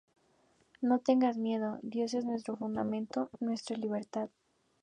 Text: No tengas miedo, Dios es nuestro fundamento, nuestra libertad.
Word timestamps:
No 0.81 0.97
tengas 0.97 1.37
miedo, 1.37 1.77
Dios 1.83 2.15
es 2.15 2.25
nuestro 2.25 2.57
fundamento, 2.57 3.29
nuestra 3.39 3.77
libertad. 3.77 4.29